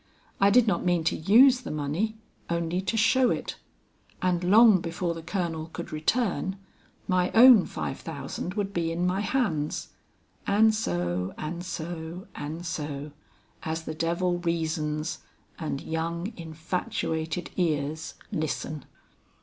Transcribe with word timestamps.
I 0.39 0.49
did 0.49 0.65
not 0.65 0.83
mean 0.83 1.03
to 1.03 1.15
use 1.15 1.61
the 1.61 1.69
money, 1.69 2.17
only 2.49 2.81
to 2.81 2.97
show 2.97 3.29
it; 3.29 3.57
and 4.19 4.43
long 4.43 4.81
before 4.81 5.13
the 5.13 5.21
colonel 5.21 5.67
could 5.73 5.91
return, 5.93 6.57
my 7.07 7.29
own 7.33 7.67
five 7.67 7.99
thousand 7.99 8.55
would 8.55 8.73
be 8.73 8.91
in 8.91 9.05
my 9.05 9.19
hands 9.21 9.89
and 10.47 10.73
so, 10.73 11.35
and 11.37 11.63
so, 11.63 12.25
and 12.33 12.65
so, 12.65 13.11
as 13.61 13.83
the 13.83 13.93
devil 13.93 14.39
reasons 14.39 15.19
and 15.59 15.81
young 15.81 16.33
infatuated 16.35 17.51
ears 17.55 18.15
listen. 18.31 18.85